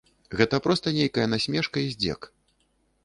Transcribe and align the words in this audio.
Гэта 0.39 0.59
проста 0.67 0.93
нейкая 0.95 1.27
насмешка 1.33 1.77
і 1.85 1.93
здзек. 1.93 2.21